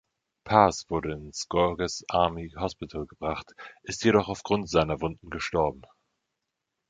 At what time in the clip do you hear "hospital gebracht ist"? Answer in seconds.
2.57-4.03